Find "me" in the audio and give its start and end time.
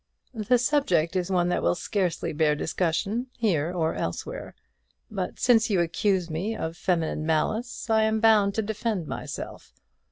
6.27-6.55